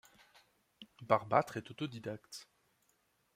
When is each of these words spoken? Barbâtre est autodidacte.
Barbâtre 1.03 1.57
est 1.57 1.69
autodidacte. 1.69 2.47